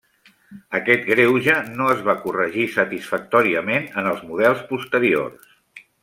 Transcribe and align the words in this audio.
Aquest 0.77 1.03
greuge 1.09 1.57
no 1.81 1.89
es 1.95 2.01
va 2.07 2.15
corregir 2.23 2.65
satisfactòriament 2.79 3.85
en 4.03 4.09
els 4.13 4.23
models 4.31 4.65
posteriors. 4.71 5.51